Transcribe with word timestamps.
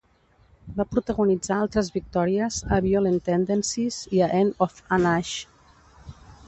Va 0.77 0.85
protagonitzar 0.93 1.59
altres 1.65 1.91
victòries 1.97 2.57
a 2.77 2.81
"Violent 2.89 3.23
Tendencies" 3.31 4.01
i 4.19 4.27
a 4.31 4.35
"End 4.43 4.67
of 4.69 4.85
an 4.99 5.09
Age". 5.17 6.15